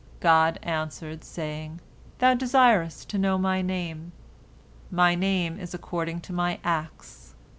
[0.19, 1.79] God answered, saying:
[2.17, 4.13] "Thou desirest to know My Name?
[4.89, 7.35] My Name is according to My acts.